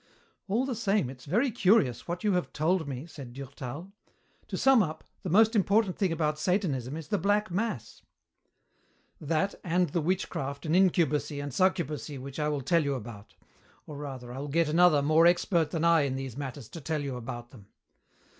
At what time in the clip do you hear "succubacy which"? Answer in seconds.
11.51-12.39